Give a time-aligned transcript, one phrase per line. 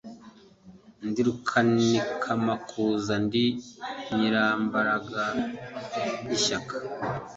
[1.07, 3.45] Ndi Rukanikamakuza Ndi
[4.13, 5.23] Nyirimbaraga
[6.29, 6.75] y' ishyaka